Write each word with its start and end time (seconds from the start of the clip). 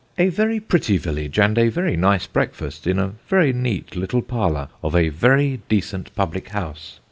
A 0.17 0.29
very 0.29 0.59
pretty 0.59 0.97
village, 0.97 1.37
and 1.37 1.59
a 1.59 1.67
very 1.69 1.95
nice 1.95 2.25
breakfast, 2.25 2.87
in 2.87 2.97
a 2.97 3.13
very 3.29 3.53
neat 3.53 3.95
little 3.95 4.23
parlour 4.23 4.69
of 4.81 4.95
a 4.95 5.09
very 5.09 5.61
decent 5.69 6.11
public 6.15 6.49
house. 6.49 6.97